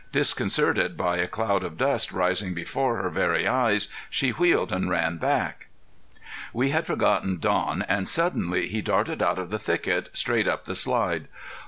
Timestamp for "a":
1.17-1.27